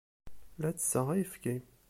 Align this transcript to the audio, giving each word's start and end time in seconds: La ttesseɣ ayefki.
La 0.61 0.69
ttesseɣ 0.71 1.07
ayefki. 1.13 1.55